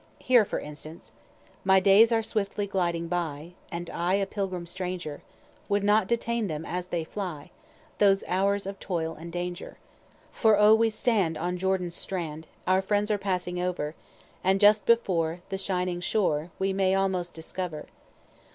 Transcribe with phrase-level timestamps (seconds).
[0.17, 1.11] Here, for instance:
[1.63, 5.21] My days are swiftly gliding by, and I a pilgrim stranger,
[5.69, 7.51] Would not detain them as they fly,
[7.99, 9.77] those hours of toil and danger;
[10.31, 13.93] For O we stand on Jordan's strand, our friends are passing over,
[14.43, 17.85] And just before, the shining shore we may almost discover.